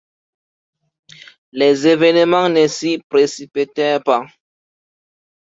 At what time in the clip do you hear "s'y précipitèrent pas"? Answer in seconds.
2.65-4.25